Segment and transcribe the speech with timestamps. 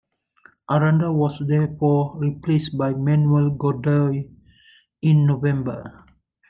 [0.67, 4.27] Aranda was therefore replaced by Manuel Godoy
[5.03, 6.07] in November.